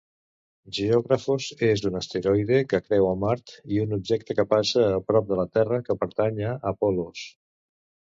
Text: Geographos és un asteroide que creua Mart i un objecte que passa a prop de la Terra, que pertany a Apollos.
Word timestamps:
Geographos 0.75 1.49
és 1.65 1.83
un 1.89 1.97
asteroide 1.99 2.61
que 2.71 2.79
creua 2.85 3.11
Mart 3.23 3.53
i 3.75 3.81
un 3.83 3.93
objecte 3.99 4.37
que 4.39 4.47
passa 4.55 4.87
a 4.95 4.97
prop 5.11 5.29
de 5.33 5.37
la 5.41 5.45
Terra, 5.59 5.79
que 5.91 5.97
pertany 6.05 6.41
a 6.53 6.55
Apollos. 6.73 7.23